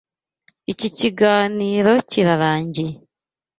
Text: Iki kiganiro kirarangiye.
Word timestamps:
Iki 0.71 0.89
kiganiro 0.97 1.91
kirarangiye. 2.09 2.93